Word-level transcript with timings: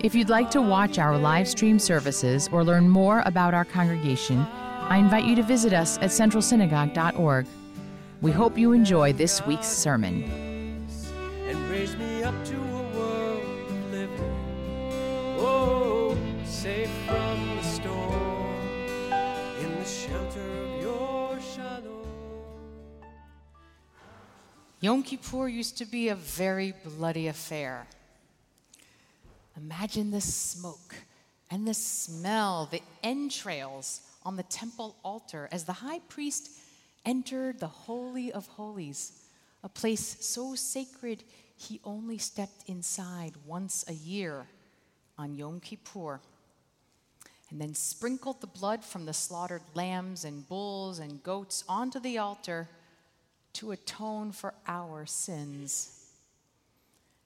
If 0.00 0.14
you'd 0.14 0.28
like 0.28 0.48
to 0.52 0.62
watch 0.62 1.00
our 1.00 1.18
live 1.18 1.48
stream 1.48 1.80
services 1.80 2.48
or 2.52 2.62
learn 2.62 2.88
more 2.88 3.20
about 3.26 3.52
our 3.52 3.64
congregation, 3.64 4.46
I 4.88 4.96
invite 4.98 5.24
you 5.24 5.34
to 5.34 5.42
visit 5.42 5.72
us 5.72 5.98
at 5.98 6.10
centralsynagogue.org. 6.10 7.46
We 8.20 8.30
hope 8.30 8.56
you 8.56 8.72
enjoy 8.72 9.12
this 9.12 9.44
week's 9.44 9.66
sermon. 9.66 10.22
and 11.48 11.68
raise 11.68 11.96
me 11.96 12.22
up 12.22 12.44
to 12.44 12.54
a 12.54 12.82
world 12.96 13.42
of 13.42 13.90
living. 13.90 15.36
Oh, 15.40 16.16
safe 16.44 16.90
from 17.08 17.56
the 17.56 17.62
storm, 17.64 19.12
in 19.60 19.78
the 19.80 19.84
shelter 19.84 20.40
of 20.40 20.80
your 20.80 21.40
shalom. 21.40 22.06
Yom 24.80 25.02
Kippur 25.02 25.48
used 25.48 25.76
to 25.78 25.84
be 25.84 26.08
a 26.08 26.14
very 26.14 26.72
bloody 26.84 27.26
affair. 27.26 27.88
Imagine 29.58 30.12
the 30.12 30.20
smoke 30.20 30.94
and 31.50 31.66
the 31.66 31.74
smell, 31.74 32.68
the 32.70 32.82
entrails 33.02 34.02
on 34.24 34.36
the 34.36 34.44
temple 34.44 34.94
altar 35.02 35.48
as 35.50 35.64
the 35.64 35.72
high 35.72 35.98
priest 36.08 36.50
entered 37.04 37.58
the 37.58 37.66
Holy 37.66 38.30
of 38.30 38.46
Holies, 38.46 39.24
a 39.64 39.68
place 39.68 40.24
so 40.24 40.54
sacred 40.54 41.24
he 41.56 41.80
only 41.82 42.18
stepped 42.18 42.68
inside 42.68 43.32
once 43.46 43.84
a 43.88 43.94
year 43.94 44.46
on 45.18 45.34
Yom 45.34 45.58
Kippur, 45.58 46.20
and 47.50 47.60
then 47.60 47.74
sprinkled 47.74 48.40
the 48.40 48.46
blood 48.46 48.84
from 48.84 49.06
the 49.06 49.12
slaughtered 49.12 49.62
lambs 49.74 50.24
and 50.24 50.48
bulls 50.48 51.00
and 51.00 51.22
goats 51.24 51.64
onto 51.68 51.98
the 51.98 52.18
altar 52.18 52.68
to 53.54 53.72
atone 53.72 54.30
for 54.30 54.54
our 54.68 55.04
sins. 55.04 55.97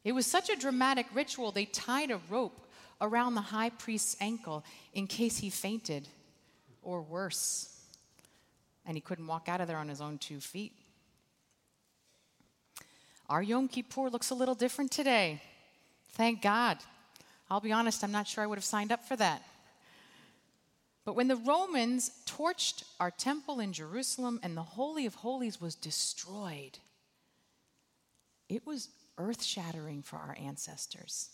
It 0.05 0.13
was 0.13 0.27
such 0.27 0.51
a 0.51 0.57
dramatic 0.57 1.07
ritual, 1.15 1.53
they 1.53 1.65
tied 1.65 2.11
a 2.11 2.21
rope 2.29 2.67
around 3.01 3.35
the 3.35 3.41
high 3.41 3.71
priest's 3.71 4.17
ankle 4.21 4.65
in 4.95 5.07
case 5.07 5.39
he 5.39 5.51
fainted, 5.51 6.09
or 6.83 7.03
worse, 7.03 7.81
and 8.85 8.97
he 8.97 9.01
couldn't 9.01 9.27
walk 9.27 9.49
out 9.49 9.61
of 9.61 9.69
there 9.69 9.77
on 9.77 9.89
his 9.89 10.01
own 10.01 10.19
two 10.19 10.41
feet. 10.41 10.73
Our 13.29 13.43
Yom 13.43 13.69
Kippur 13.69 14.11
looks 14.11 14.31
a 14.31 14.35
little 14.35 14.55
different 14.55 14.91
today. 14.91 15.41
Thank 16.11 16.43
God. 16.43 16.79
I'll 17.51 17.61
be 17.61 17.73
honest, 17.73 18.03
I'm 18.03 18.13
not 18.13 18.27
sure 18.27 18.45
I 18.45 18.47
would 18.47 18.59
have 18.59 18.65
signed 18.65 18.93
up 18.93 19.05
for 19.05 19.17
that. 19.17 19.43
But 21.05 21.17
when 21.17 21.29
the 21.29 21.37
Romans 21.37 22.11
torched 22.27 22.85
our 23.01 23.11
temple 23.11 23.59
in 23.61 23.73
Jerusalem 23.73 24.39
and 24.43 24.57
the 24.57 24.63
Holy 24.63 25.07
of 25.07 25.17
Holies 25.17 25.61
was 25.61 25.75
destroyed, 25.75 26.79
it 28.49 28.67
was 28.67 28.89
earth 29.23 29.43
shattering 29.43 30.03
for 30.03 30.17
our 30.17 30.37
ancestors. 30.41 31.31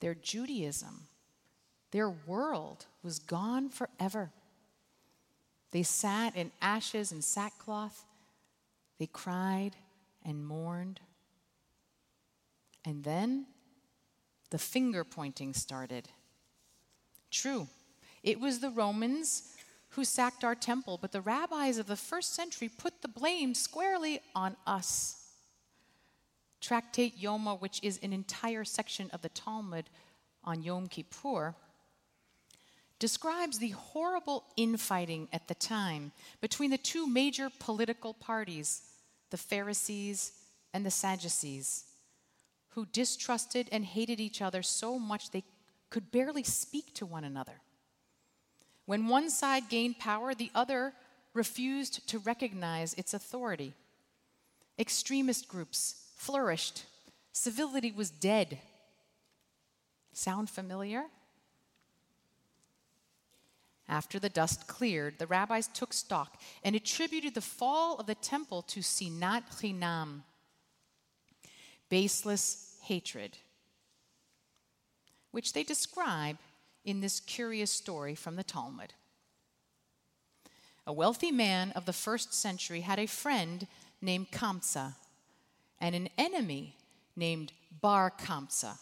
Their 0.00 0.14
Judaism, 0.14 1.08
their 1.90 2.10
world 2.10 2.86
was 3.02 3.18
gone 3.18 3.68
forever. 3.68 4.30
They 5.72 5.82
sat 5.82 6.36
in 6.36 6.52
ashes 6.62 7.12
and 7.12 7.24
sackcloth, 7.24 8.04
they 8.98 9.06
cried 9.06 9.76
and 10.24 10.46
mourned. 10.46 11.00
And 12.84 13.02
then 13.02 13.46
the 14.50 14.58
finger 14.58 15.02
pointing 15.04 15.54
started. 15.54 16.08
True, 17.30 17.68
it 18.22 18.38
was 18.38 18.60
the 18.60 18.70
Romans 18.70 19.52
who 19.90 20.04
sacked 20.04 20.44
our 20.44 20.54
temple, 20.54 20.98
but 21.00 21.12
the 21.12 21.20
rabbis 21.20 21.78
of 21.78 21.86
the 21.86 21.96
first 21.96 22.34
century 22.34 22.68
put 22.68 23.02
the 23.02 23.08
blame 23.08 23.54
squarely 23.54 24.20
on 24.34 24.56
us. 24.66 25.25
Tractate 26.66 27.16
Yoma, 27.16 27.60
which 27.60 27.78
is 27.84 28.00
an 28.02 28.12
entire 28.12 28.64
section 28.64 29.08
of 29.12 29.22
the 29.22 29.28
Talmud 29.28 29.84
on 30.42 30.64
Yom 30.64 30.88
Kippur, 30.88 31.54
describes 32.98 33.60
the 33.60 33.68
horrible 33.68 34.42
infighting 34.56 35.28
at 35.32 35.46
the 35.46 35.54
time 35.54 36.10
between 36.40 36.72
the 36.72 36.78
two 36.78 37.06
major 37.06 37.52
political 37.60 38.14
parties, 38.14 38.82
the 39.30 39.36
Pharisees 39.36 40.32
and 40.74 40.84
the 40.84 40.90
Sadducees, 40.90 41.84
who 42.70 42.86
distrusted 42.86 43.68
and 43.70 43.84
hated 43.84 44.18
each 44.18 44.42
other 44.42 44.64
so 44.64 44.98
much 44.98 45.30
they 45.30 45.44
could 45.88 46.10
barely 46.10 46.42
speak 46.42 46.92
to 46.94 47.06
one 47.06 47.22
another. 47.22 47.60
When 48.86 49.06
one 49.06 49.30
side 49.30 49.68
gained 49.68 50.00
power, 50.00 50.34
the 50.34 50.50
other 50.52 50.94
refused 51.32 52.08
to 52.08 52.18
recognize 52.18 52.92
its 52.94 53.14
authority. 53.14 53.72
Extremist 54.80 55.46
groups 55.46 56.05
flourished. 56.16 56.84
Civility 57.32 57.92
was 57.92 58.10
dead. 58.10 58.58
Sound 60.12 60.50
familiar? 60.50 61.04
After 63.88 64.18
the 64.18 64.28
dust 64.28 64.66
cleared, 64.66 65.18
the 65.18 65.28
rabbis 65.28 65.68
took 65.68 65.92
stock 65.92 66.40
and 66.64 66.74
attributed 66.74 67.34
the 67.34 67.40
fall 67.40 67.96
of 67.98 68.06
the 68.06 68.16
temple 68.16 68.62
to 68.62 68.80
sinat 68.80 69.44
chinam, 69.60 70.22
baseless 71.88 72.76
hatred, 72.82 73.38
which 75.30 75.52
they 75.52 75.62
describe 75.62 76.38
in 76.84 77.00
this 77.00 77.20
curious 77.20 77.70
story 77.70 78.16
from 78.16 78.34
the 78.34 78.42
Talmud. 78.42 78.94
A 80.84 80.92
wealthy 80.92 81.30
man 81.30 81.70
of 81.72 81.84
the 81.84 81.92
first 81.92 82.32
century 82.32 82.80
had 82.80 82.98
a 82.98 83.06
friend 83.06 83.68
named 84.00 84.30
Kamsa 84.32 84.94
and 85.80 85.94
an 85.94 86.08
enemy 86.18 86.76
named 87.14 87.52
Bar 87.80 88.12
Kamsa. 88.18 88.78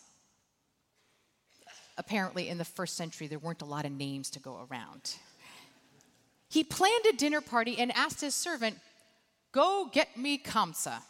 Apparently, 1.96 2.48
in 2.48 2.58
the 2.58 2.64
first 2.64 2.96
century, 2.96 3.26
there 3.26 3.38
weren't 3.38 3.62
a 3.62 3.66
lot 3.66 3.84
of 3.84 3.92
names 3.92 4.30
to 4.30 4.40
go 4.40 4.66
around. 4.68 5.14
He 6.48 6.64
planned 6.64 7.06
a 7.06 7.16
dinner 7.16 7.40
party 7.40 7.78
and 7.78 7.92
asked 7.92 8.20
his 8.20 8.34
servant, 8.34 8.78
Go 9.52 9.88
get 9.92 10.16
me 10.16 10.38
Kamsa. 10.38 11.02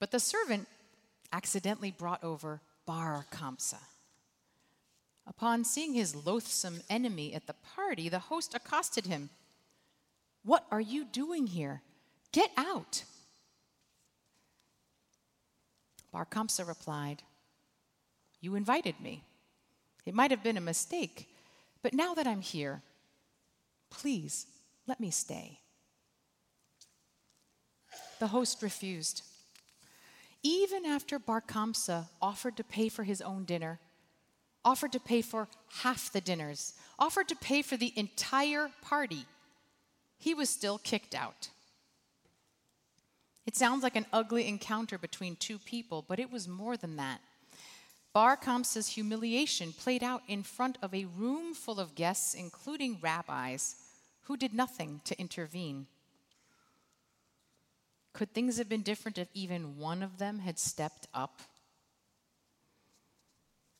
But 0.00 0.10
the 0.10 0.18
servant 0.18 0.66
accidentally 1.32 1.92
brought 1.92 2.24
over 2.24 2.60
Bar 2.86 3.26
Kamsa. 3.32 3.78
Upon 5.26 5.64
seeing 5.64 5.94
his 5.94 6.16
loathsome 6.26 6.80
enemy 6.90 7.32
at 7.34 7.46
the 7.46 7.54
party, 7.76 8.08
the 8.08 8.18
host 8.18 8.54
accosted 8.54 9.06
him. 9.06 9.30
What 10.44 10.66
are 10.72 10.80
you 10.80 11.04
doing 11.04 11.46
here? 11.46 11.82
Get 12.32 12.50
out. 12.56 13.04
Bar 16.12 16.26
Kamsa 16.26 16.66
replied, 16.66 17.22
You 18.40 18.54
invited 18.54 19.00
me. 19.00 19.24
It 20.04 20.14
might 20.14 20.30
have 20.30 20.42
been 20.42 20.56
a 20.56 20.60
mistake, 20.60 21.28
but 21.82 21.94
now 21.94 22.14
that 22.14 22.26
I'm 22.26 22.42
here, 22.42 22.82
please 23.90 24.46
let 24.86 25.00
me 25.00 25.10
stay. 25.10 25.60
The 28.18 28.28
host 28.28 28.62
refused. 28.62 29.22
Even 30.42 30.84
after 30.84 31.18
Bar 31.18 31.40
Kamsa 31.40 32.06
offered 32.20 32.56
to 32.56 32.64
pay 32.64 32.88
for 32.88 33.04
his 33.04 33.22
own 33.22 33.44
dinner, 33.44 33.78
offered 34.64 34.92
to 34.92 35.00
pay 35.00 35.22
for 35.22 35.48
half 35.82 36.12
the 36.12 36.20
dinners, 36.20 36.74
offered 36.98 37.28
to 37.28 37.36
pay 37.36 37.62
for 37.62 37.76
the 37.76 37.92
entire 37.96 38.70
party, 38.82 39.24
he 40.18 40.34
was 40.34 40.50
still 40.50 40.78
kicked 40.78 41.14
out. 41.14 41.50
It 43.46 43.56
sounds 43.56 43.82
like 43.82 43.96
an 43.96 44.06
ugly 44.12 44.46
encounter 44.46 44.98
between 44.98 45.36
two 45.36 45.58
people, 45.58 46.04
but 46.06 46.20
it 46.20 46.30
was 46.30 46.46
more 46.46 46.76
than 46.76 46.96
that. 46.96 47.20
Bar 48.12 48.36
Kamsa's 48.36 48.88
humiliation 48.88 49.72
played 49.72 50.02
out 50.02 50.22
in 50.28 50.42
front 50.42 50.78
of 50.82 50.94
a 50.94 51.06
room 51.06 51.54
full 51.54 51.80
of 51.80 51.94
guests, 51.94 52.34
including 52.34 52.98
rabbis, 53.00 53.76
who 54.22 54.36
did 54.36 54.54
nothing 54.54 55.00
to 55.04 55.18
intervene. 55.18 55.86
Could 58.12 58.34
things 58.34 58.58
have 58.58 58.68
been 58.68 58.82
different 58.82 59.18
if 59.18 59.28
even 59.32 59.78
one 59.78 60.02
of 60.02 60.18
them 60.18 60.40
had 60.40 60.58
stepped 60.58 61.08
up? 61.14 61.40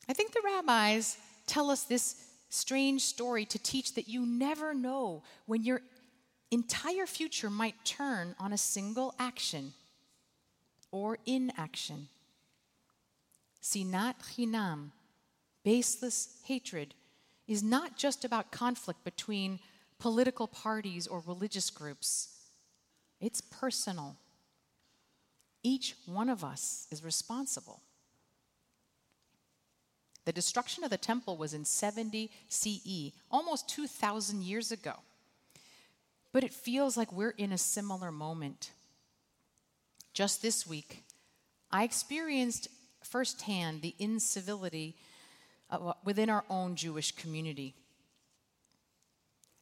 I 0.09 0.13
think 0.13 0.31
the 0.33 0.41
rabbis 0.43 1.17
tell 1.45 1.69
us 1.69 1.83
this 1.83 2.15
strange 2.49 3.03
story 3.03 3.45
to 3.45 3.59
teach 3.59 3.93
that 3.93 4.07
you 4.07 4.25
never 4.25 4.73
know 4.73 5.23
when 5.45 5.63
your 5.63 5.81
entire 6.53 7.07
future 7.07 7.49
might 7.49 7.83
turn 7.83 8.35
on 8.39 8.53
a 8.53 8.57
single 8.57 9.15
action 9.17 9.73
or 10.91 11.17
inaction. 11.25 12.07
Sinat 13.61 14.15
chinam, 14.35 14.91
baseless 15.63 16.37
hatred 16.45 16.93
is 17.47 17.63
not 17.63 17.97
just 17.97 18.23
about 18.23 18.51
conflict 18.51 19.03
between 19.03 19.59
political 19.99 20.47
parties 20.47 21.07
or 21.07 21.23
religious 21.25 21.69
groups, 21.69 22.29
it's 23.19 23.41
personal. 23.41 24.15
Each 25.63 25.95
one 26.05 26.29
of 26.29 26.43
us 26.43 26.87
is 26.91 27.03
responsible. 27.03 27.81
The 30.25 30.33
destruction 30.33 30.83
of 30.83 30.89
the 30.89 30.97
temple 30.97 31.35
was 31.35 31.53
in 31.53 31.65
70 31.65 32.29
CE, 32.47 33.11
almost 33.31 33.67
2,000 33.69 34.43
years 34.43 34.71
ago. 34.71 34.95
But 36.33 36.43
it 36.43 36.53
feels 36.53 36.97
like 36.97 37.13
we're 37.13 37.29
in 37.29 37.53
a 37.53 37.57
similar 37.57 38.11
moment. 38.11 38.71
Just 40.13 40.41
this 40.41 40.67
week, 40.67 41.03
I 41.71 41.83
experienced 41.83 42.67
firsthand 43.03 43.81
the 43.81 43.95
incivility 43.99 44.95
uh, 45.69 45.93
within 46.03 46.29
our 46.29 46.43
own 46.49 46.75
Jewish 46.75 47.11
community. 47.11 47.75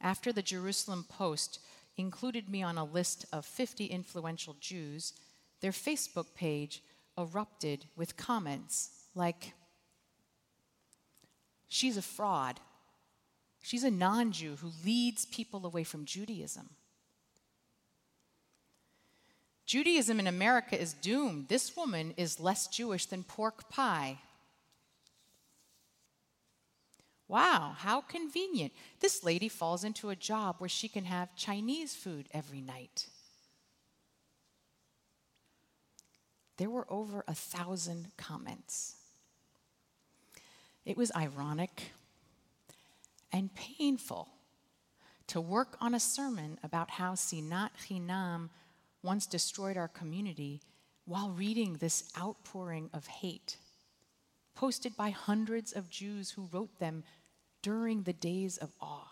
After 0.00 0.32
the 0.32 0.42
Jerusalem 0.42 1.04
Post 1.08 1.60
included 1.96 2.48
me 2.48 2.62
on 2.62 2.78
a 2.78 2.84
list 2.84 3.26
of 3.32 3.46
50 3.46 3.86
influential 3.86 4.56
Jews, 4.58 5.12
their 5.60 5.72
Facebook 5.72 6.34
page 6.34 6.82
erupted 7.18 7.84
with 7.96 8.16
comments 8.16 8.90
like, 9.14 9.52
She's 11.68 11.96
a 11.96 12.02
fraud. 12.02 12.60
She's 13.62 13.84
a 13.84 13.90
non 13.90 14.32
Jew 14.32 14.56
who 14.56 14.72
leads 14.84 15.24
people 15.24 15.64
away 15.64 15.84
from 15.84 16.04
Judaism. 16.04 16.70
Judaism 19.64 20.18
in 20.18 20.26
America 20.26 20.78
is 20.78 20.92
doomed. 20.92 21.48
This 21.48 21.76
woman 21.76 22.12
is 22.16 22.40
less 22.40 22.66
Jewish 22.66 23.06
than 23.06 23.22
pork 23.22 23.70
pie. 23.70 24.18
Wow, 27.28 27.74
how 27.78 28.02
convenient. 28.02 28.72
This 29.00 29.24
lady 29.24 29.48
falls 29.48 29.84
into 29.84 30.10
a 30.10 30.16
job 30.16 30.56
where 30.58 30.68
she 30.68 30.88
can 30.88 31.04
have 31.04 31.34
Chinese 31.36 31.94
food 31.94 32.26
every 32.34 32.60
night. 32.60 33.06
There 36.58 36.68
were 36.68 36.86
over 36.90 37.24
a 37.26 37.34
thousand 37.34 38.08
comments. 38.18 38.96
It 40.84 40.96
was 40.96 41.10
ironic 41.16 41.92
and 43.32 43.54
painful 43.54 44.28
to 45.28 45.40
work 45.40 45.76
on 45.80 45.94
a 45.94 46.00
sermon 46.00 46.58
about 46.62 46.90
how 46.90 47.12
Sinat 47.12 47.70
Chinam 47.86 48.50
once 49.02 49.26
destroyed 49.26 49.76
our 49.76 49.88
community 49.88 50.60
while 51.04 51.30
reading 51.30 51.74
this 51.74 52.12
outpouring 52.18 52.90
of 52.92 53.06
hate, 53.06 53.56
posted 54.54 54.96
by 54.96 55.10
hundreds 55.10 55.72
of 55.72 55.90
Jews 55.90 56.30
who 56.30 56.48
wrote 56.52 56.78
them 56.78 57.02
during 57.62 58.02
the 58.02 58.12
days 58.12 58.58
of 58.58 58.72
awe. 58.80 59.08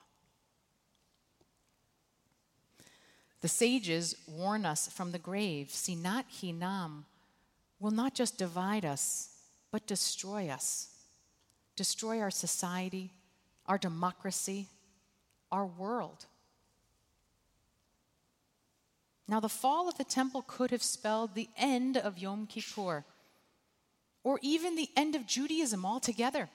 The 3.41 3.49
sages 3.49 4.15
warn 4.29 4.67
us 4.67 4.89
from 4.89 5.13
the 5.13 5.19
grave 5.19 5.69
Sinat 5.69 6.25
Chinam 6.31 7.05
will 7.79 7.91
not 7.91 8.15
just 8.15 8.37
divide 8.37 8.85
us, 8.85 9.31
but 9.71 9.87
destroy 9.87 10.49
us, 10.49 10.91
destroy 11.75 12.21
our 12.21 12.31
society, 12.31 13.11
our 13.71 13.79
democracy, 13.79 14.67
our 15.53 15.65
world. 15.65 16.27
Now, 19.29 19.39
the 19.39 19.49
fall 19.49 19.89
of 19.89 19.97
the 19.97 20.03
temple 20.03 20.43
could 20.45 20.73
have 20.73 20.83
spelled 20.83 21.37
the 21.37 21.49
end 21.57 21.97
of 21.97 22.19
Yom 22.19 22.49
Kippur, 22.49 23.05
or 24.25 24.41
even 24.43 24.75
the 24.75 24.89
end 24.97 25.15
of 25.15 25.25
Judaism 25.25 25.87
altogether. 25.87 26.49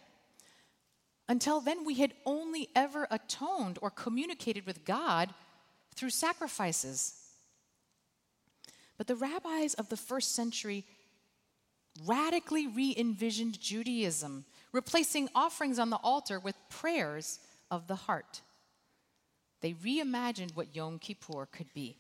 Until 1.29 1.62
then, 1.62 1.85
we 1.85 1.95
had 1.95 2.12
only 2.25 2.67
ever 2.75 3.07
atoned 3.09 3.79
or 3.81 3.89
communicated 3.89 4.65
with 4.65 4.83
God 4.83 5.33
through 5.95 6.09
sacrifices. 6.09 7.13
But 8.97 9.07
the 9.07 9.15
rabbis 9.15 9.73
of 9.75 9.88
the 9.88 9.95
first 9.95 10.35
century 10.35 10.83
radically 12.06 12.68
re 12.68 12.94
envisioned 12.97 13.61
Judaism, 13.61 14.44
replacing 14.75 15.30
offerings 15.33 15.80
on 15.80 15.89
the 15.89 16.00
altar 16.04 16.38
with 16.38 16.56
prayers 16.69 17.39
of 17.72 17.88
the 17.88 17.95
heart. 17.95 18.42
They 19.62 19.72
reimagined 19.72 20.54
what 20.54 20.75
Yom 20.75 21.00
Kippur 21.00 21.48
could 21.50 21.74
be. 21.74 21.95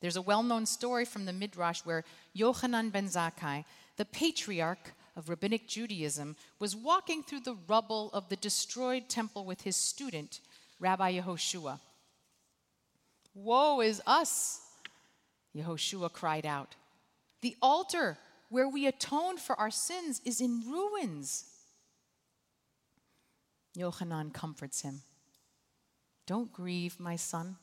There's 0.00 0.16
a 0.16 0.22
well 0.22 0.44
known 0.44 0.64
story 0.64 1.04
from 1.04 1.26
the 1.26 1.32
Midrash 1.32 1.80
where 1.80 2.04
Yochanan 2.36 2.92
ben 2.92 3.08
Zakkai, 3.08 3.64
the 3.96 4.04
patriarch 4.04 4.92
of 5.16 5.28
rabbinic 5.28 5.66
Judaism, 5.66 6.36
was 6.60 6.76
walking 6.76 7.24
through 7.24 7.40
the 7.40 7.56
rubble 7.66 8.10
of 8.12 8.28
the 8.28 8.36
destroyed 8.36 9.08
temple 9.08 9.44
with 9.44 9.62
his 9.62 9.76
student, 9.76 10.40
Rabbi 10.78 11.18
Yehoshua. 11.18 11.80
Woe 13.34 13.80
is 13.80 14.00
us, 14.06 14.60
Yehoshua 15.54 16.12
cried 16.12 16.46
out. 16.46 16.76
The 17.42 17.56
altar 17.60 18.18
where 18.50 18.68
we 18.68 18.86
atone 18.86 19.38
for 19.38 19.58
our 19.58 19.70
sins 19.70 20.20
is 20.24 20.40
in 20.40 20.62
ruins. 20.68 21.44
Yochanan 23.78 24.34
comforts 24.34 24.82
him. 24.82 25.00
Don't 26.26 26.52
grieve, 26.52 26.98
my 27.00 27.16
son. 27.16 27.56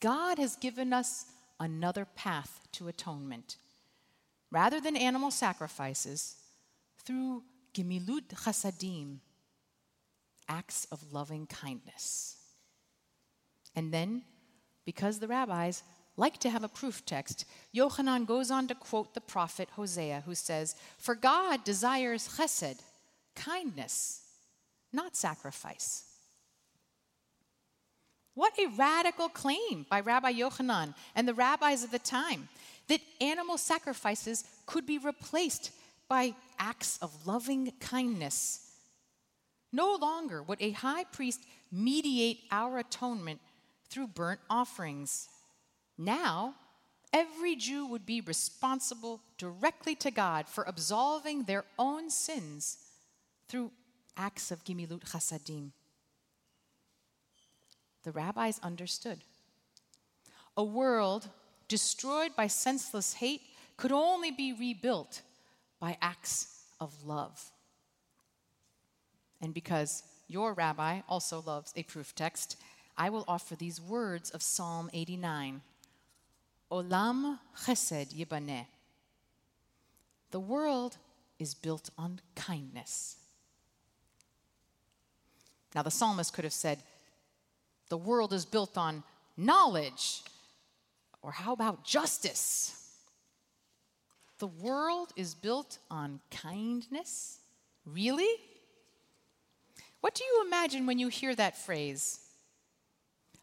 God 0.00 0.38
has 0.38 0.56
given 0.56 0.92
us 0.92 1.26
another 1.60 2.06
path 2.16 2.60
to 2.72 2.88
atonement. 2.88 3.58
Rather 4.50 4.80
than 4.80 4.96
animal 4.96 5.30
sacrifices, 5.30 6.36
through 7.04 7.42
gemilut 7.74 8.28
chasadim, 8.28 9.18
acts 10.48 10.86
of 10.90 11.12
loving 11.12 11.46
kindness. 11.46 12.36
And 13.76 13.92
then, 13.92 14.22
because 14.84 15.18
the 15.18 15.28
rabbis 15.28 15.82
like 16.20 16.38
to 16.38 16.50
have 16.50 16.62
a 16.62 16.68
proof 16.68 17.04
text, 17.06 17.46
Yochanan 17.74 18.26
goes 18.26 18.50
on 18.50 18.68
to 18.68 18.74
quote 18.74 19.14
the 19.14 19.20
prophet 19.20 19.70
Hosea, 19.72 20.22
who 20.26 20.34
says, 20.34 20.76
For 20.98 21.14
God 21.14 21.64
desires 21.64 22.28
chesed, 22.36 22.80
kindness, 23.34 24.20
not 24.92 25.16
sacrifice. 25.16 26.04
What 28.34 28.52
a 28.58 28.68
radical 28.76 29.28
claim 29.28 29.86
by 29.90 30.00
Rabbi 30.00 30.32
Yochanan 30.32 30.94
and 31.16 31.26
the 31.26 31.34
rabbis 31.34 31.84
of 31.84 31.90
the 31.90 31.98
time 31.98 32.48
that 32.88 33.00
animal 33.20 33.58
sacrifices 33.58 34.44
could 34.66 34.86
be 34.86 34.98
replaced 34.98 35.72
by 36.08 36.34
acts 36.58 36.98
of 37.00 37.26
loving 37.26 37.72
kindness. 37.80 38.66
No 39.72 39.94
longer 39.94 40.42
would 40.42 40.60
a 40.60 40.72
high 40.72 41.04
priest 41.04 41.40
mediate 41.72 42.40
our 42.50 42.78
atonement 42.78 43.40
through 43.88 44.08
burnt 44.08 44.40
offerings. 44.50 45.28
Now, 46.00 46.54
every 47.12 47.54
Jew 47.54 47.86
would 47.86 48.06
be 48.06 48.22
responsible 48.22 49.20
directly 49.36 49.94
to 49.96 50.10
God 50.10 50.48
for 50.48 50.64
absolving 50.64 51.44
their 51.44 51.64
own 51.78 52.10
sins 52.10 52.78
through 53.48 53.70
acts 54.16 54.50
of 54.50 54.64
gimilut 54.64 55.04
chasadim 55.04 55.72
the 58.02 58.12
rabbis 58.12 58.58
understood. 58.62 59.18
A 60.56 60.64
world 60.64 61.28
destroyed 61.68 62.34
by 62.36 62.46
senseless 62.46 63.14
hate 63.14 63.42
could 63.76 63.92
only 63.92 64.30
be 64.30 64.52
rebuilt 64.52 65.22
by 65.78 65.96
acts 66.02 66.64
of 66.80 67.04
love. 67.04 67.50
And 69.40 69.54
because 69.54 70.02
your 70.28 70.52
rabbi 70.52 71.00
also 71.08 71.42
loves 71.46 71.72
a 71.76 71.82
proof 71.82 72.14
text, 72.14 72.56
I 72.96 73.10
will 73.10 73.24
offer 73.26 73.56
these 73.56 73.80
words 73.80 74.30
of 74.30 74.42
Psalm 74.42 74.90
89 74.92 75.62
Olam 76.70 77.38
chesed 77.64 78.14
yibaneh. 78.14 78.66
The 80.30 80.40
world 80.40 80.96
is 81.38 81.54
built 81.54 81.90
on 81.98 82.20
kindness. 82.36 83.16
Now, 85.74 85.82
the 85.82 85.90
psalmist 85.90 86.32
could 86.32 86.44
have 86.44 86.52
said, 86.52 86.78
the 87.88 87.96
world 87.96 88.32
is 88.32 88.44
built 88.44 88.78
on 88.78 89.02
knowledge. 89.36 90.22
Or 91.22 91.32
how 91.32 91.52
about 91.52 91.84
justice? 91.84 92.76
The 94.38 94.46
world 94.46 95.12
is 95.16 95.34
built 95.34 95.78
on 95.90 96.20
kindness? 96.30 97.38
Really? 97.84 98.28
What 100.00 100.14
do 100.14 100.24
you 100.24 100.44
imagine 100.46 100.86
when 100.86 100.98
you 100.98 101.08
hear 101.08 101.34
that 101.34 101.58
phrase? 101.58 102.20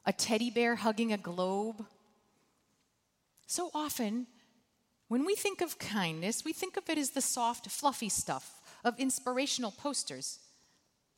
A 0.05 0.13
teddy 0.13 0.49
bear 0.49 0.75
hugging 0.75 1.13
a 1.13 1.17
globe? 1.17 1.85
So 3.47 3.71
often, 3.73 4.27
when 5.07 5.25
we 5.25 5.35
think 5.35 5.61
of 5.61 5.79
kindness, 5.79 6.43
we 6.43 6.51
think 6.51 6.75
of 6.75 6.89
it 6.89 6.97
as 6.97 7.11
the 7.11 7.21
soft, 7.21 7.69
fluffy 7.71 8.09
stuff 8.09 8.61
of 8.83 8.99
inspirational 8.99 9.71
posters. 9.71 10.39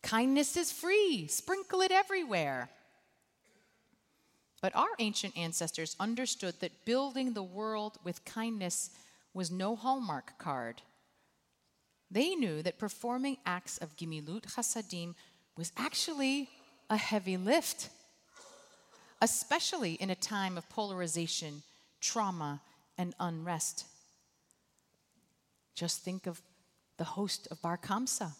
Kindness 0.03 0.55
is 0.55 0.71
free, 0.71 1.27
sprinkle 1.27 1.81
it 1.81 1.91
everywhere. 1.91 2.69
But 4.61 4.75
our 4.75 4.89
ancient 4.99 5.35
ancestors 5.35 5.95
understood 5.99 6.59
that 6.59 6.85
building 6.85 7.33
the 7.33 7.43
world 7.43 7.97
with 8.03 8.25
kindness 8.25 8.91
was 9.33 9.49
no 9.49 9.75
Hallmark 9.75 10.37
card. 10.37 10.83
They 12.11 12.35
knew 12.35 12.61
that 12.61 12.77
performing 12.77 13.37
acts 13.45 13.77
of 13.79 13.95
gimilut 13.95 14.43
chasadim 14.43 15.15
was 15.57 15.71
actually 15.77 16.49
a 16.89 16.97
heavy 16.97 17.37
lift, 17.37 17.89
especially 19.21 19.93
in 19.93 20.09
a 20.09 20.15
time 20.15 20.57
of 20.57 20.69
polarization, 20.69 21.63
trauma, 21.99 22.61
and 22.97 23.15
unrest. 23.19 23.85
Just 25.73 26.01
think 26.01 26.27
of 26.27 26.41
the 26.97 27.05
host 27.05 27.47
of 27.49 27.61
Bar 27.61 27.77
Kamsa. 27.77 28.33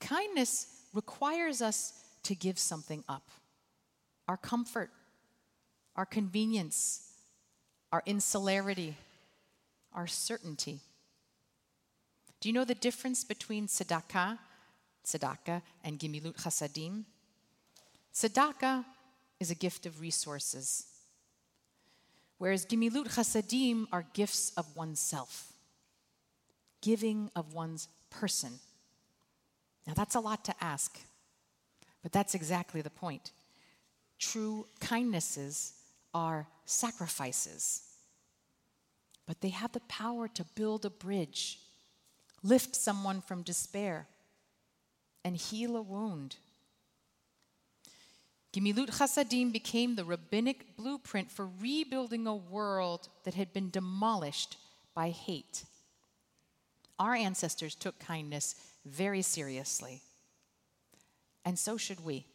Kindness 0.00 0.66
requires 0.94 1.60
us 1.60 1.92
to 2.22 2.34
give 2.34 2.58
something 2.58 3.04
up 3.08 3.28
our 4.28 4.36
comfort, 4.36 4.90
our 5.96 6.06
convenience, 6.06 7.12
our 7.90 8.02
insularity, 8.06 8.96
our 9.92 10.06
certainty. 10.06 10.80
Do 12.40 12.48
you 12.48 12.52
know 12.52 12.64
the 12.64 12.74
difference 12.74 13.24
between 13.24 13.66
tzedakah, 13.66 14.38
tzedakah, 15.04 15.60
and 15.84 15.98
gimilut 15.98 16.40
chasadim? 16.40 17.04
Tzedakah 18.14 18.84
is 19.38 19.50
a 19.50 19.54
gift 19.54 19.86
of 19.86 20.00
resources, 20.00 20.86
whereas 22.42 22.66
gimilut 22.66 23.06
chasadim 23.06 23.86
are 23.92 24.04
gifts 24.14 24.50
of 24.56 24.66
oneself, 24.74 25.52
giving 26.80 27.30
of 27.36 27.54
one's 27.54 27.86
person. 28.10 28.58
Now, 29.86 29.94
that's 29.94 30.16
a 30.16 30.20
lot 30.20 30.44
to 30.46 30.54
ask, 30.60 30.98
but 32.02 32.10
that's 32.10 32.34
exactly 32.34 32.80
the 32.80 32.90
point. 32.90 33.30
True 34.18 34.66
kindnesses 34.80 35.74
are 36.12 36.48
sacrifices, 36.64 37.82
but 39.24 39.40
they 39.40 39.50
have 39.50 39.70
the 39.70 39.86
power 39.86 40.26
to 40.26 40.44
build 40.56 40.84
a 40.84 40.90
bridge, 40.90 41.60
lift 42.42 42.74
someone 42.74 43.20
from 43.20 43.42
despair, 43.42 44.08
and 45.24 45.36
heal 45.36 45.76
a 45.76 45.82
wound. 45.82 46.38
Gimilut 48.52 48.90
Chasadim 48.90 49.50
became 49.50 49.94
the 49.94 50.04
rabbinic 50.04 50.76
blueprint 50.76 51.30
for 51.30 51.48
rebuilding 51.60 52.26
a 52.26 52.34
world 52.34 53.08
that 53.24 53.34
had 53.34 53.52
been 53.52 53.70
demolished 53.70 54.58
by 54.94 55.08
hate. 55.08 55.64
Our 56.98 57.14
ancestors 57.14 57.74
took 57.74 57.98
kindness 57.98 58.54
very 58.84 59.22
seriously, 59.22 60.02
and 61.44 61.58
so 61.58 61.76
should 61.78 62.04
we. 62.04 62.26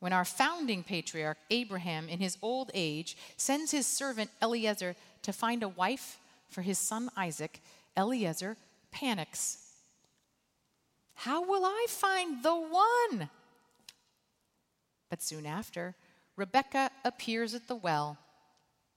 When 0.00 0.12
our 0.12 0.26
founding 0.26 0.82
patriarch, 0.82 1.38
Abraham, 1.50 2.10
in 2.10 2.18
his 2.18 2.36
old 2.42 2.70
age, 2.74 3.16
sends 3.38 3.70
his 3.70 3.86
servant 3.86 4.30
Eliezer 4.42 4.96
to 5.22 5.32
find 5.32 5.62
a 5.62 5.68
wife 5.68 6.18
for 6.50 6.60
his 6.60 6.78
son 6.78 7.08
Isaac, 7.16 7.62
Eliezer 7.96 8.58
panics. 8.90 9.58
How 11.14 11.42
will 11.42 11.64
I 11.64 11.86
find 11.88 12.42
the 12.42 12.54
one? 12.54 13.30
But 15.14 15.22
soon 15.22 15.46
after, 15.46 15.94
Rebecca 16.34 16.90
appears 17.04 17.54
at 17.54 17.68
the 17.68 17.76
well. 17.76 18.18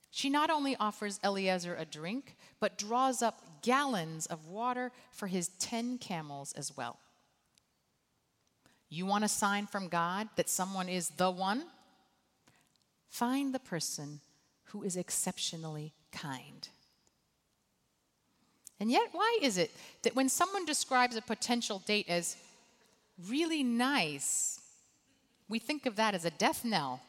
She 0.10 0.32
not 0.32 0.50
only 0.50 0.76
offers 0.80 1.20
Eliezer 1.24 1.76
a 1.76 1.86
drink, 1.86 2.36
but 2.60 2.76
draws 2.76 3.22
up 3.22 3.62
gallons 3.62 4.26
of 4.26 4.48
water 4.48 4.92
for 5.12 5.28
his 5.28 5.50
10 5.60 6.00
camels 6.00 6.54
as 6.54 6.76
well. 6.76 6.98
You 8.90 9.06
want 9.06 9.26
a 9.26 9.28
sign 9.28 9.68
from 9.68 9.90
God 9.90 10.28
that 10.38 10.50
someone 10.50 10.90
is 10.90 11.10
the 11.10 11.30
one? 11.30 11.66
Find 13.08 13.54
the 13.54 13.60
person 13.60 14.20
who 14.72 14.82
is 14.82 14.98
exceptionally 14.98 15.94
kind. 16.12 16.68
And 18.80 18.90
yet, 18.90 19.10
why 19.12 19.38
is 19.44 19.60
it 19.60 19.70
that 20.02 20.16
when 20.16 20.30
someone 20.30 20.66
describes 20.66 21.16
a 21.16 21.22
potential 21.22 21.84
date 21.86 22.10
as 22.10 22.38
really 23.30 23.62
nice, 23.62 24.57
we 25.50 25.60
think 25.60 25.86
of 25.86 25.96
that 25.96 26.14
as 26.14 26.26
a 26.26 26.30
death 26.32 26.66
knell? 26.66 27.02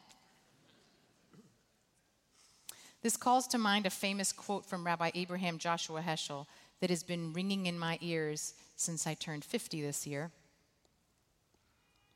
This 3.01 3.15
calls 3.15 3.47
to 3.47 3.57
mind 3.57 3.85
a 3.85 3.89
famous 3.89 4.31
quote 4.31 4.65
from 4.65 4.85
Rabbi 4.85 5.11
Abraham 5.15 5.57
Joshua 5.57 6.01
Heschel 6.01 6.45
that 6.81 6.89
has 6.89 7.03
been 7.03 7.33
ringing 7.33 7.65
in 7.65 7.79
my 7.79 7.97
ears 8.01 8.53
since 8.75 9.07
I 9.07 9.13
turned 9.13 9.45
50 9.45 9.81
this 9.81 10.05
year. 10.05 10.31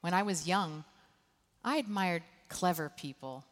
When 0.02 0.14
I 0.14 0.24
was 0.24 0.48
young, 0.48 0.84
I 1.64 1.78
admired 1.78 2.24
clever 2.50 2.90
people. 2.90 3.46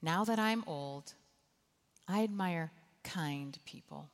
Now 0.00 0.24
that 0.24 0.38
I'm 0.38 0.64
old, 0.66 1.12
I 2.08 2.22
admire 2.22 2.70
kind 3.02 3.58
people. 3.64 4.08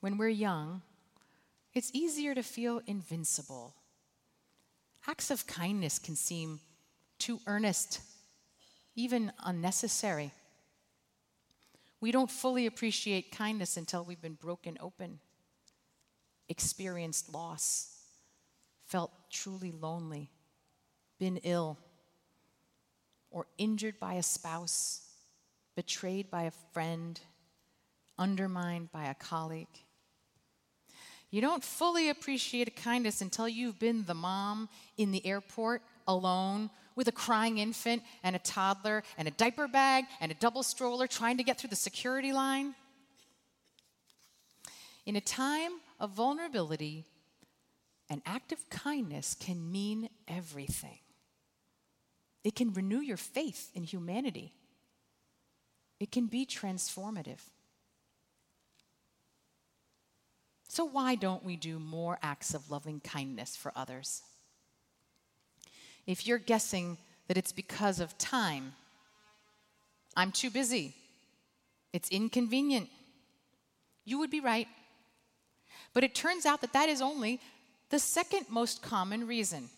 When 0.00 0.18
we're 0.18 0.28
young, 0.28 0.82
it's 1.74 1.90
easier 1.92 2.34
to 2.34 2.42
feel 2.42 2.82
invincible. 2.86 3.74
Acts 5.06 5.30
of 5.30 5.46
kindness 5.46 5.98
can 5.98 6.16
seem 6.16 6.60
too 7.18 7.40
earnest, 7.46 8.00
even 8.94 9.32
unnecessary. 9.44 10.32
We 12.00 12.12
don't 12.12 12.30
fully 12.30 12.66
appreciate 12.66 13.32
kindness 13.32 13.76
until 13.76 14.04
we've 14.04 14.20
been 14.20 14.34
broken 14.34 14.76
open, 14.80 15.18
experienced 16.48 17.32
loss, 17.32 17.96
felt 18.86 19.10
truly 19.30 19.72
lonely, 19.72 20.30
been 21.18 21.38
ill, 21.38 21.76
or 23.30 23.46
injured 23.58 23.98
by 23.98 24.14
a 24.14 24.22
spouse, 24.22 25.02
betrayed 25.74 26.30
by 26.30 26.44
a 26.44 26.52
friend, 26.72 27.20
undermined 28.18 28.90
by 28.92 29.04
a 29.06 29.14
colleague. 29.14 29.66
You 31.30 31.40
don't 31.42 31.62
fully 31.62 32.08
appreciate 32.08 32.68
a 32.68 32.70
kindness 32.70 33.20
until 33.20 33.48
you've 33.48 33.78
been 33.78 34.04
the 34.04 34.14
mom 34.14 34.68
in 34.96 35.10
the 35.10 35.24
airport 35.26 35.82
alone 36.06 36.70
with 36.96 37.06
a 37.06 37.12
crying 37.12 37.58
infant 37.58 38.02
and 38.22 38.34
a 38.34 38.38
toddler 38.38 39.02
and 39.18 39.28
a 39.28 39.30
diaper 39.32 39.68
bag 39.68 40.04
and 40.20 40.32
a 40.32 40.34
double 40.34 40.62
stroller 40.62 41.06
trying 41.06 41.36
to 41.36 41.42
get 41.42 41.60
through 41.60 41.70
the 41.70 41.76
security 41.76 42.32
line. 42.32 42.74
In 45.04 45.16
a 45.16 45.20
time 45.20 45.72
of 46.00 46.10
vulnerability, 46.10 47.04
an 48.10 48.22
act 48.24 48.52
of 48.52 48.70
kindness 48.70 49.36
can 49.38 49.70
mean 49.70 50.08
everything. 50.26 50.98
It 52.42 52.56
can 52.56 52.72
renew 52.72 53.00
your 53.00 53.16
faith 53.18 53.70
in 53.74 53.84
humanity. 53.84 54.54
It 56.00 56.10
can 56.10 56.26
be 56.26 56.46
transformative. 56.46 57.40
So, 60.68 60.84
why 60.84 61.14
don't 61.14 61.44
we 61.44 61.56
do 61.56 61.78
more 61.78 62.18
acts 62.22 62.52
of 62.52 62.70
loving 62.70 63.00
kindness 63.00 63.56
for 63.56 63.72
others? 63.74 64.22
If 66.06 66.26
you're 66.26 66.38
guessing 66.38 66.98
that 67.26 67.38
it's 67.38 67.52
because 67.52 68.00
of 68.00 68.16
time, 68.18 68.74
I'm 70.14 70.30
too 70.30 70.50
busy, 70.50 70.94
it's 71.92 72.10
inconvenient, 72.10 72.88
you 74.04 74.18
would 74.18 74.30
be 74.30 74.40
right. 74.40 74.68
But 75.94 76.04
it 76.04 76.14
turns 76.14 76.44
out 76.44 76.60
that 76.60 76.74
that 76.74 76.88
is 76.88 77.00
only 77.00 77.40
the 77.90 77.98
second 77.98 78.46
most 78.50 78.82
common 78.82 79.26
reason. 79.26 79.68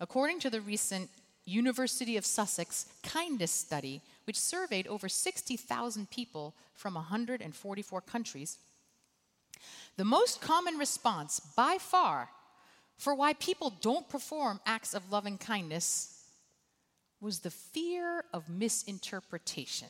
According 0.00 0.40
to 0.40 0.50
the 0.50 0.60
recent 0.60 1.08
University 1.44 2.16
of 2.16 2.26
Sussex 2.26 2.86
Kindness 3.02 3.52
Study, 3.52 4.00
which 4.24 4.38
surveyed 4.38 4.86
over 4.86 5.08
60,000 5.08 6.10
people 6.10 6.54
from 6.74 6.94
144 6.94 8.00
countries, 8.00 8.58
the 9.96 10.04
most 10.04 10.40
common 10.40 10.76
response 10.78 11.40
by 11.56 11.78
far 11.78 12.28
for 12.96 13.14
why 13.14 13.32
people 13.34 13.70
don't 13.80 14.08
perform 14.08 14.60
acts 14.64 14.94
of 14.94 15.10
loving 15.10 15.38
kindness 15.38 16.22
was 17.20 17.40
the 17.40 17.50
fear 17.50 18.24
of 18.32 18.48
misinterpretation. 18.48 19.88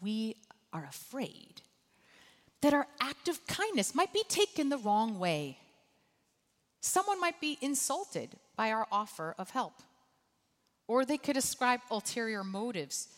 We 0.00 0.36
are 0.72 0.84
afraid 0.84 1.62
that 2.62 2.74
our 2.74 2.86
act 3.00 3.28
of 3.28 3.46
kindness 3.46 3.94
might 3.94 4.12
be 4.12 4.24
taken 4.28 4.68
the 4.68 4.78
wrong 4.78 5.18
way. 5.18 5.58
Someone 6.80 7.20
might 7.20 7.40
be 7.40 7.58
insulted 7.60 8.30
by 8.56 8.70
our 8.70 8.86
offer 8.90 9.34
of 9.38 9.50
help, 9.50 9.74
or 10.86 11.04
they 11.04 11.18
could 11.18 11.36
ascribe 11.36 11.80
ulterior 11.90 12.44
motives 12.44 13.08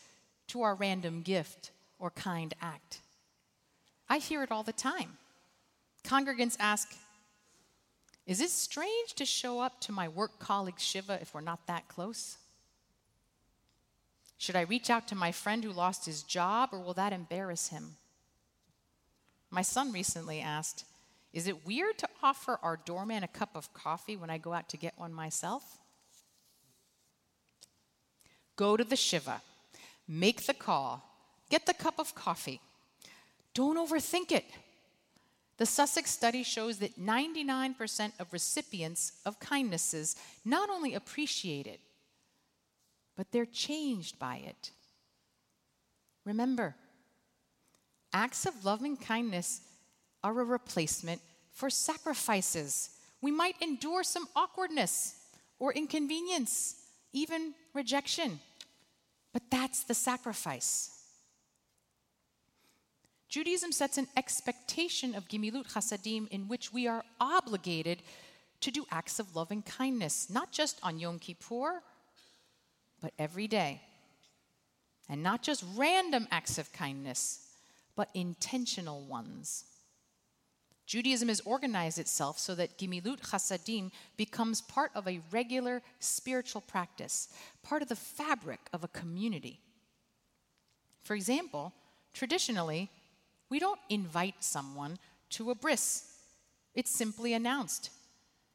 to 0.47 0.61
our 0.61 0.75
random 0.75 1.21
gift 1.21 1.71
or 1.99 2.11
kind 2.11 2.53
act. 2.61 3.01
I 4.09 4.19
hear 4.19 4.43
it 4.43 4.51
all 4.51 4.63
the 4.63 4.73
time. 4.73 5.17
Congregants 6.03 6.55
ask, 6.59 6.95
Is 8.25 8.41
it 8.41 8.49
strange 8.49 9.13
to 9.15 9.25
show 9.25 9.59
up 9.59 9.81
to 9.81 9.91
my 9.91 10.07
work 10.07 10.39
colleague 10.39 10.79
Shiva 10.79 11.19
if 11.21 11.33
we're 11.33 11.41
not 11.41 11.67
that 11.67 11.87
close? 11.87 12.37
Should 14.37 14.55
I 14.55 14.61
reach 14.61 14.89
out 14.89 15.07
to 15.07 15.15
my 15.15 15.31
friend 15.31 15.63
who 15.63 15.71
lost 15.71 16.05
his 16.05 16.23
job, 16.23 16.69
or 16.71 16.79
will 16.79 16.93
that 16.93 17.11
embarrass 17.11 17.69
him? 17.69 17.95
My 19.49 19.61
son 19.61 19.91
recently 19.91 20.39
asked, 20.39 20.85
Is 21.33 21.47
it 21.47 21.65
weird 21.65 21.97
to 21.97 22.09
offer 22.21 22.59
our 22.61 22.77
doorman 22.77 23.23
a 23.23 23.27
cup 23.27 23.55
of 23.55 23.73
coffee 23.73 24.15
when 24.15 24.29
I 24.29 24.37
go 24.37 24.53
out 24.53 24.69
to 24.69 24.77
get 24.77 24.97
one 24.97 25.13
myself? 25.13 25.79
Go 28.55 28.77
to 28.77 28.83
the 28.83 28.95
Shiva, 28.95 29.41
make 30.07 30.45
the 30.45 30.53
call, 30.53 31.03
get 31.49 31.65
the 31.65 31.73
cup 31.73 31.99
of 31.99 32.15
coffee. 32.15 32.61
Don't 33.57 33.77
overthink 33.77 34.31
it. 34.31 34.45
The 35.57 35.65
Sussex 35.65 36.11
study 36.11 36.43
shows 36.43 36.77
that 36.77 36.99
99% 36.99 38.11
of 38.19 38.31
recipients 38.31 39.13
of 39.25 39.39
kindnesses 39.39 40.15
not 40.45 40.69
only 40.69 40.93
appreciate 40.93 41.65
it, 41.65 41.79
but 43.15 43.31
they're 43.31 43.47
changed 43.47 44.19
by 44.19 44.35
it. 44.45 44.69
Remember, 46.23 46.75
acts 48.13 48.45
of 48.45 48.63
loving 48.63 48.95
kindness 48.95 49.61
are 50.23 50.39
a 50.39 50.43
replacement 50.43 51.21
for 51.51 51.71
sacrifices. 51.71 52.91
We 53.23 53.31
might 53.31 53.59
endure 53.59 54.03
some 54.03 54.27
awkwardness 54.35 55.15
or 55.57 55.73
inconvenience, 55.73 56.75
even 57.11 57.55
rejection, 57.73 58.39
but 59.33 59.41
that's 59.49 59.83
the 59.83 59.95
sacrifice. 59.95 60.96
Judaism 63.29 63.71
sets 63.71 63.97
an 63.97 64.07
expectation 64.15 65.13
of 65.13 65.27
Gimilut 65.27 65.71
Chasadim 65.73 66.27
in 66.29 66.47
which 66.47 66.71
we 66.71 66.87
are 66.87 67.03
obligated 67.19 68.01
to 68.61 68.71
do 68.71 68.85
acts 68.89 69.19
of 69.19 69.35
loving 69.35 69.61
kindness, 69.61 70.29
not 70.29 70.51
just 70.51 70.79
on 70.81 70.99
Yom 70.99 71.19
Kippur, 71.19 71.81
but 73.01 73.13
every 73.19 73.47
day. 73.47 73.81
And 75.09 75.21
not 75.23 75.43
just 75.43 75.63
random 75.75 76.27
acts 76.31 76.57
of 76.57 76.71
kindness, 76.73 77.47
but 77.95 78.09
intentional 78.13 79.01
ones. 79.01 79.65
Judaism 80.85 81.27
has 81.27 81.41
organized 81.41 81.99
itself 81.99 82.39
so 82.39 82.55
that 82.55 82.77
Gimilut 82.77 83.19
Chasadim 83.19 83.91
becomes 84.15 84.61
part 84.61 84.91
of 84.95 85.05
a 85.05 85.19
regular 85.31 85.81
spiritual 85.99 86.61
practice, 86.61 87.27
part 87.61 87.81
of 87.81 87.89
the 87.89 87.95
fabric 87.95 88.61
of 88.71 88.85
a 88.85 88.89
community. 88.89 89.59
For 91.03 91.13
example, 91.13 91.73
traditionally, 92.13 92.89
we 93.49 93.59
don't 93.59 93.79
invite 93.89 94.43
someone 94.43 94.97
to 95.31 95.51
a 95.51 95.55
bris. 95.55 96.11
It's 96.75 96.91
simply 96.91 97.33
announced, 97.33 97.89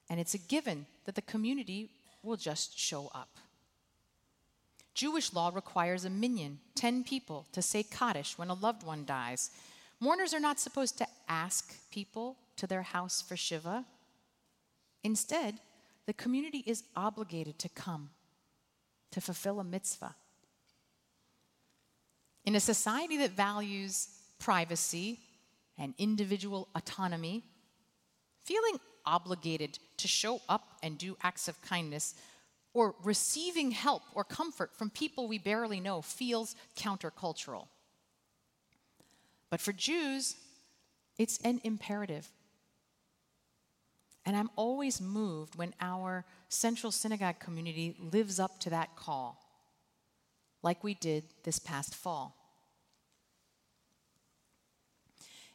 and 0.08 0.20
it's 0.20 0.34
a 0.34 0.38
given 0.38 0.87
that 1.04 1.14
the 1.14 1.22
community 1.22 1.90
will 2.22 2.37
just 2.37 2.78
show 2.78 3.11
up. 3.14 3.37
Jewish 4.94 5.32
law 5.32 5.50
requires 5.54 6.04
a 6.04 6.11
minyan, 6.11 6.58
10 6.75 7.04
people, 7.04 7.46
to 7.52 7.62
say 7.62 7.82
Kaddish 7.82 8.37
when 8.37 8.50
a 8.50 8.54
loved 8.54 8.82
one 8.82 9.04
dies. 9.04 9.50
Mourners 10.00 10.34
are 10.34 10.40
not 10.40 10.61
supposed 10.61 10.99
to 10.99 11.06
ask 11.28 11.75
people 11.90 12.37
to 12.56 12.66
their 12.66 12.82
house 12.82 13.22
for 13.22 13.37
Shiva. 13.37 13.84
Instead, 15.02 15.58
the 16.06 16.12
community 16.12 16.62
is 16.66 16.84
obligated 16.94 17.58
to 17.61 17.68
come 17.70 18.11
to 19.12 19.20
fulfill 19.20 19.61
a 19.61 19.64
mitzvah. 19.64 20.14
In 22.44 22.54
a 22.54 22.61
society 22.61 23.16
that 23.18 23.30
values 23.30 24.08
privacy 24.42 25.20
and 25.78 25.94
individual 25.99 26.68
autonomy, 26.75 27.44
feeling 28.44 28.78
obligated 29.06 29.78
to 29.96 30.08
show 30.08 30.40
up 30.49 30.78
and 30.82 30.99
do 30.99 31.16
acts 31.22 31.46
of 31.46 31.62
kindness 31.62 32.14
or 32.75 32.94
receiving 33.04 33.70
help 33.70 34.02
or 34.14 34.25
comfort 34.25 34.75
from 34.76 34.90
people 34.90 35.28
we 35.28 35.38
barely 35.38 35.78
know 35.78 36.02
feels 36.02 36.56
countercultural. 36.76 37.68
But 39.49 39.61
for 39.61 39.72
Jews, 39.72 40.34
it's 41.18 41.38
an 41.44 41.61
imperative. 41.62 42.28
And 44.26 44.37
I'm 44.37 44.50
always 44.56 45.00
moved 45.00 45.54
when 45.56 45.72
our 45.80 46.25
Central 46.49 46.90
Synagogue 46.90 47.38
community 47.38 47.94
lives 48.00 48.40
up 48.40 48.58
to 48.61 48.70
that 48.70 48.96
call, 48.96 49.40
like 50.62 50.82
we 50.82 50.94
did 50.94 51.25
this 51.44 51.58
past 51.58 51.94
fall. 51.94 52.41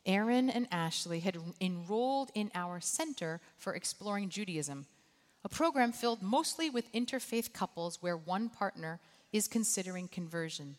Aaron 0.08 0.50
and 0.50 0.68
Ashley 0.72 1.20
had 1.20 1.38
enrolled 1.60 2.32
in 2.34 2.50
our 2.56 2.80
Center 2.80 3.42
for 3.58 3.74
Exploring 3.74 4.30
Judaism, 4.30 4.86
a 5.44 5.50
program 5.50 5.92
filled 5.92 6.24
mostly 6.24 6.70
with 6.70 6.92
interfaith 6.94 7.52
couples 7.52 8.02
where 8.02 8.16
one 8.16 8.48
partner 8.48 9.02
is 9.34 9.50
considering 9.50 10.08
conversion. 10.08 10.78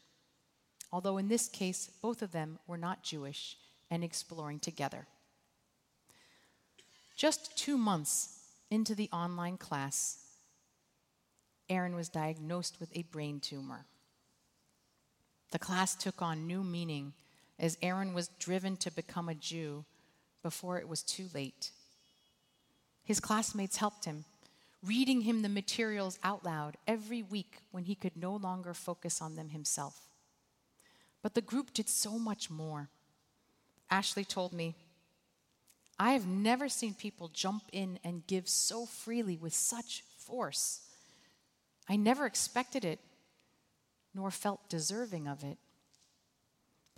Although 0.90 1.18
in 1.18 1.28
this 1.28 1.46
case, 1.46 1.90
both 2.00 2.22
of 2.22 2.32
them 2.32 2.58
were 2.66 2.78
not 2.78 3.02
Jewish 3.02 3.58
and 3.90 4.02
exploring 4.02 4.60
together. 4.60 5.06
Just 7.14 7.56
two 7.58 7.76
months 7.76 8.38
into 8.70 8.94
the 8.94 9.10
online 9.12 9.58
class, 9.58 10.18
Aaron 11.68 11.94
was 11.94 12.08
diagnosed 12.08 12.78
with 12.80 12.96
a 12.96 13.02
brain 13.02 13.40
tumor. 13.40 13.84
The 15.50 15.58
class 15.58 15.94
took 15.94 16.22
on 16.22 16.46
new 16.46 16.64
meaning 16.64 17.12
as 17.58 17.78
Aaron 17.82 18.14
was 18.14 18.28
driven 18.38 18.76
to 18.78 18.90
become 18.90 19.28
a 19.28 19.34
Jew 19.34 19.84
before 20.42 20.78
it 20.78 20.88
was 20.88 21.02
too 21.02 21.26
late. 21.34 21.70
His 23.04 23.20
classmates 23.20 23.78
helped 23.78 24.04
him, 24.04 24.24
reading 24.84 25.22
him 25.22 25.42
the 25.42 25.48
materials 25.48 26.18
out 26.22 26.44
loud 26.44 26.76
every 26.86 27.22
week 27.22 27.58
when 27.70 27.84
he 27.84 27.94
could 27.94 28.16
no 28.16 28.36
longer 28.36 28.74
focus 28.74 29.20
on 29.20 29.34
them 29.34 29.48
himself. 29.48 30.08
But 31.22 31.34
the 31.34 31.40
group 31.40 31.72
did 31.72 31.88
so 31.88 32.18
much 32.18 32.50
more. 32.50 32.88
Ashley 33.90 34.24
told 34.24 34.52
me, 34.52 34.76
I 35.98 36.12
have 36.12 36.26
never 36.26 36.68
seen 36.68 36.94
people 36.94 37.28
jump 37.28 37.64
in 37.72 37.98
and 38.04 38.26
give 38.26 38.48
so 38.48 38.86
freely 38.86 39.36
with 39.36 39.52
such 39.52 40.04
force. 40.16 40.80
I 41.88 41.96
never 41.96 42.26
expected 42.26 42.84
it, 42.84 43.00
nor 44.14 44.30
felt 44.30 44.68
deserving 44.68 45.26
of 45.26 45.42
it. 45.42 45.58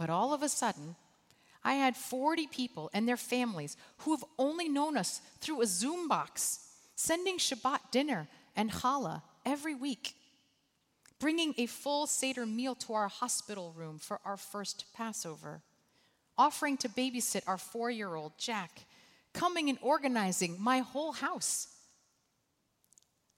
But 0.01 0.09
all 0.09 0.33
of 0.33 0.43
a 0.43 0.49
sudden, 0.49 0.97
I 1.63 1.75
had 1.75 1.95
40 1.95 2.47
people 2.47 2.89
and 2.95 3.07
their 3.07 3.19
families 3.19 3.77
who 3.99 4.13
have 4.13 4.25
only 4.39 4.67
known 4.67 4.97
us 4.97 5.21
through 5.41 5.61
a 5.61 5.67
Zoom 5.67 6.09
box, 6.09 6.61
sending 6.97 7.37
Shabbat 7.37 7.91
dinner 7.91 8.27
and 8.57 8.73
challah 8.73 9.21
every 9.45 9.75
week, 9.75 10.15
bringing 11.19 11.53
a 11.59 11.67
full 11.67 12.07
Seder 12.07 12.47
meal 12.47 12.75
to 12.77 12.95
our 12.95 13.09
hospital 13.09 13.75
room 13.77 13.99
for 13.99 14.21
our 14.25 14.39
first 14.39 14.87
Passover, 14.95 15.61
offering 16.39 16.79
to 16.79 16.89
babysit 16.89 17.43
our 17.47 17.59
four 17.59 17.91
year 17.91 18.15
old 18.15 18.33
Jack, 18.39 18.87
coming 19.35 19.69
and 19.69 19.79
organizing 19.83 20.57
my 20.59 20.79
whole 20.79 21.13
house. 21.13 21.69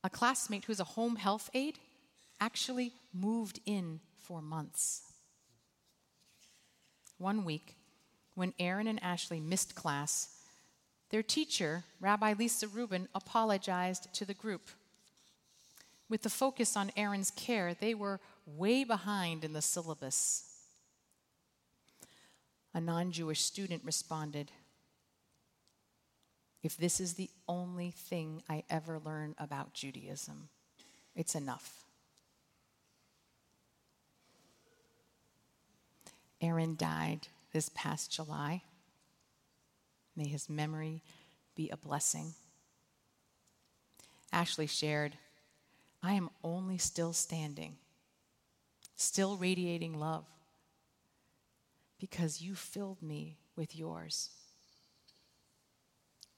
A 0.04 0.10
classmate 0.10 0.66
who's 0.66 0.78
a 0.78 0.84
home 0.84 1.16
health 1.16 1.50
aide 1.54 1.80
actually 2.40 2.92
moved 3.12 3.58
in 3.66 3.98
for 4.16 4.40
months. 4.40 5.11
One 7.18 7.44
week, 7.44 7.76
when 8.34 8.54
Aaron 8.58 8.86
and 8.86 9.02
Ashley 9.02 9.40
missed 9.40 9.74
class, 9.74 10.28
their 11.10 11.22
teacher, 11.22 11.84
Rabbi 12.00 12.34
Lisa 12.38 12.66
Rubin, 12.66 13.08
apologized 13.14 14.12
to 14.14 14.24
the 14.24 14.34
group. 14.34 14.70
With 16.08 16.22
the 16.22 16.30
focus 16.30 16.76
on 16.76 16.90
Aaron's 16.96 17.30
care, 17.30 17.74
they 17.74 17.94
were 17.94 18.20
way 18.46 18.84
behind 18.84 19.44
in 19.44 19.52
the 19.52 19.62
syllabus. 19.62 20.44
A 22.74 22.80
non 22.80 23.12
Jewish 23.12 23.42
student 23.42 23.82
responded, 23.84 24.50
If 26.62 26.76
this 26.76 26.98
is 26.98 27.14
the 27.14 27.30
only 27.46 27.90
thing 27.90 28.42
I 28.48 28.64
ever 28.70 28.98
learn 28.98 29.34
about 29.38 29.74
Judaism, 29.74 30.48
it's 31.14 31.34
enough. 31.34 31.84
Aaron 36.42 36.74
died 36.76 37.28
this 37.52 37.68
past 37.68 38.10
July. 38.10 38.62
May 40.16 40.26
his 40.26 40.50
memory 40.50 41.02
be 41.54 41.70
a 41.70 41.76
blessing. 41.76 42.34
Ashley 44.32 44.66
shared, 44.66 45.16
I 46.02 46.14
am 46.14 46.30
only 46.42 46.78
still 46.78 47.12
standing, 47.12 47.76
still 48.96 49.36
radiating 49.36 50.00
love, 50.00 50.24
because 52.00 52.42
you 52.42 52.56
filled 52.56 53.00
me 53.00 53.36
with 53.54 53.76
yours. 53.76 54.30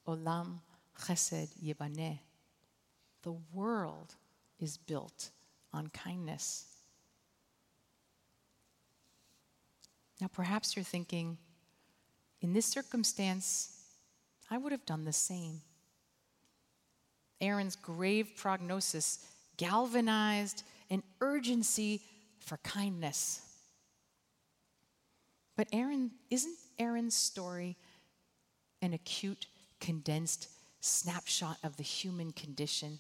Olam 0.06 0.58
chesed 1.00 1.48
yibaneh. 1.64 2.18
The 3.22 3.34
world 3.54 4.16
is 4.60 4.76
built 4.76 5.30
on 5.72 5.86
kindness. 5.88 6.66
Now, 10.20 10.28
perhaps 10.28 10.76
you're 10.76 10.84
thinking, 10.84 11.38
in 12.40 12.52
this 12.52 12.66
circumstance, 12.66 13.76
I 14.50 14.58
would 14.58 14.72
have 14.72 14.86
done 14.86 15.04
the 15.04 15.12
same. 15.12 15.62
Aaron's 17.40 17.76
grave 17.76 18.32
prognosis 18.36 19.26
galvanized 19.56 20.62
an 20.90 21.02
urgency 21.20 22.02
for 22.38 22.58
kindness. 22.58 23.40
But 25.56 25.68
Aaron, 25.72 26.10
isn't 26.30 26.56
Aaron's 26.78 27.14
story 27.14 27.76
an 28.82 28.92
acute, 28.92 29.46
condensed 29.80 30.48
snapshot 30.80 31.58
of 31.62 31.76
the 31.76 31.82
human 31.82 32.32
condition? 32.32 32.98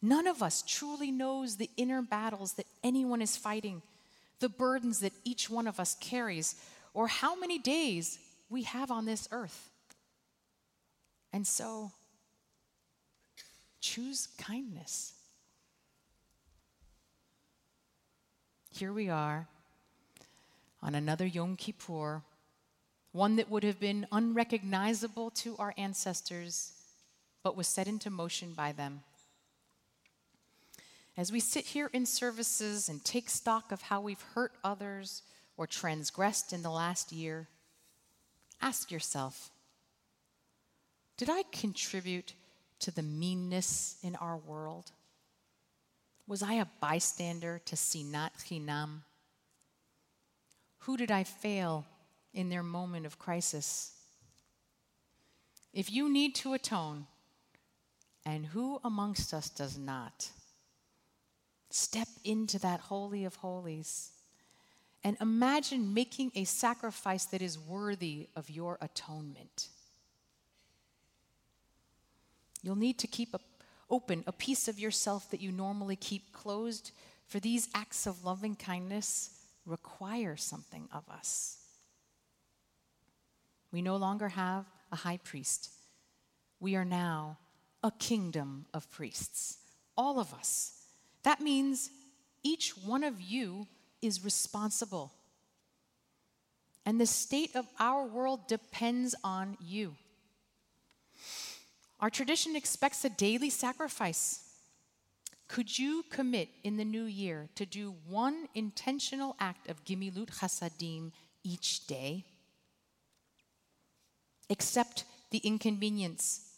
None 0.00 0.26
of 0.26 0.42
us 0.42 0.62
truly 0.66 1.10
knows 1.10 1.56
the 1.56 1.70
inner 1.76 2.02
battles 2.02 2.54
that 2.54 2.66
anyone 2.84 3.20
is 3.20 3.36
fighting 3.36 3.82
the 4.40 4.48
burdens 4.48 5.00
that 5.00 5.12
each 5.24 5.50
one 5.50 5.66
of 5.66 5.80
us 5.80 5.96
carries, 6.00 6.54
or 6.94 7.08
how 7.08 7.38
many 7.38 7.58
days 7.58 8.18
we 8.48 8.62
have 8.62 8.90
on 8.90 9.04
this 9.04 9.28
earth. 9.30 9.70
And 11.32 11.46
so, 11.46 11.92
choose 13.80 14.28
kindness. 14.38 15.12
Here 18.70 18.92
we 18.92 19.08
are 19.08 19.48
on 20.82 20.94
another 20.94 21.26
Yom 21.26 21.56
Kippur, 21.56 22.22
one 23.12 23.36
that 23.36 23.50
would 23.50 23.64
have 23.64 23.80
been 23.80 24.06
unrecognizable 24.12 25.30
to 25.30 25.56
our 25.58 25.74
ancestors, 25.76 26.72
but 27.42 27.56
was 27.56 27.66
set 27.66 27.88
into 27.88 28.10
motion 28.10 28.52
by 28.52 28.72
them. 28.72 29.00
As 31.18 31.32
we 31.32 31.40
sit 31.40 31.66
here 31.66 31.90
in 31.92 32.06
services 32.06 32.88
and 32.88 33.04
take 33.04 33.28
stock 33.28 33.72
of 33.72 33.82
how 33.82 34.00
we've 34.00 34.22
hurt 34.36 34.52
others 34.62 35.22
or 35.56 35.66
transgressed 35.66 36.52
in 36.52 36.62
the 36.62 36.70
last 36.70 37.10
year, 37.10 37.48
ask 38.62 38.92
yourself 38.92 39.50
Did 41.16 41.28
I 41.28 41.42
contribute 41.50 42.34
to 42.78 42.92
the 42.92 43.02
meanness 43.02 43.96
in 44.00 44.14
our 44.14 44.36
world? 44.36 44.92
Was 46.28 46.40
I 46.40 46.52
a 46.52 46.68
bystander 46.80 47.60
to 47.64 47.74
Sinat 47.74 48.30
Chinam? 48.46 49.00
Who 50.82 50.96
did 50.96 51.10
I 51.10 51.24
fail 51.24 51.84
in 52.32 52.48
their 52.48 52.62
moment 52.62 53.06
of 53.06 53.18
crisis? 53.18 53.90
If 55.72 55.90
you 55.90 56.08
need 56.08 56.36
to 56.36 56.52
atone, 56.52 57.08
and 58.24 58.46
who 58.46 58.80
amongst 58.84 59.34
us 59.34 59.48
does 59.48 59.76
not? 59.76 60.30
Step 61.70 62.08
into 62.24 62.58
that 62.58 62.80
Holy 62.80 63.24
of 63.24 63.36
Holies 63.36 64.12
and 65.04 65.16
imagine 65.20 65.94
making 65.94 66.32
a 66.34 66.44
sacrifice 66.44 67.24
that 67.26 67.42
is 67.42 67.58
worthy 67.58 68.28
of 68.34 68.50
your 68.50 68.78
atonement. 68.80 69.68
You'll 72.62 72.76
need 72.76 72.98
to 72.98 73.06
keep 73.06 73.32
a, 73.34 73.40
open 73.88 74.24
a 74.26 74.32
piece 74.32 74.66
of 74.66 74.78
yourself 74.78 75.30
that 75.30 75.40
you 75.40 75.52
normally 75.52 75.96
keep 75.96 76.32
closed, 76.32 76.90
for 77.26 77.38
these 77.38 77.68
acts 77.74 78.06
of 78.06 78.24
loving 78.24 78.56
kindness 78.56 79.30
require 79.64 80.36
something 80.36 80.88
of 80.92 81.08
us. 81.08 81.58
We 83.70 83.82
no 83.82 83.96
longer 83.96 84.28
have 84.28 84.64
a 84.90 84.96
high 84.96 85.18
priest. 85.18 85.70
We 86.58 86.74
are 86.74 86.84
now 86.84 87.38
a 87.82 87.92
kingdom 87.92 88.66
of 88.74 88.90
priests, 88.90 89.58
all 89.96 90.18
of 90.18 90.34
us. 90.34 90.77
That 91.22 91.40
means 91.40 91.90
each 92.42 92.70
one 92.76 93.04
of 93.04 93.20
you 93.20 93.66
is 94.00 94.24
responsible. 94.24 95.12
And 96.86 97.00
the 97.00 97.06
state 97.06 97.54
of 97.54 97.66
our 97.78 98.06
world 98.06 98.48
depends 98.48 99.14
on 99.22 99.56
you. 99.60 99.94
Our 102.00 102.10
tradition 102.10 102.54
expects 102.54 103.04
a 103.04 103.10
daily 103.10 103.50
sacrifice. 103.50 104.44
Could 105.48 105.78
you 105.78 106.04
commit 106.10 106.48
in 106.62 106.76
the 106.76 106.84
new 106.84 107.04
year 107.04 107.48
to 107.56 107.66
do 107.66 107.94
one 108.06 108.48
intentional 108.54 109.34
act 109.40 109.68
of 109.68 109.84
Gimilut 109.84 110.28
Chasadim 110.28 111.10
each 111.42 111.86
day? 111.86 112.24
Accept 114.50 115.04
the 115.30 115.38
inconvenience, 115.38 116.52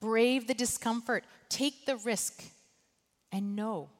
brave 0.00 0.46
the 0.46 0.54
discomfort, 0.54 1.24
take 1.48 1.86
the 1.86 1.96
risk, 1.96 2.42
and 3.34 3.56
know 3.56 3.90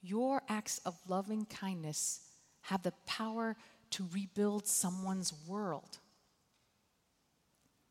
your 0.00 0.40
acts 0.48 0.80
of 0.86 0.94
loving 1.08 1.44
kindness 1.44 2.20
have 2.62 2.84
the 2.84 2.92
power 3.04 3.56
to 3.90 4.06
rebuild 4.14 4.66
someone's 4.66 5.34
world, 5.48 5.98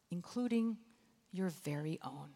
including 0.10 0.78
your 1.34 1.50
very 1.50 2.00
own. 2.02 2.30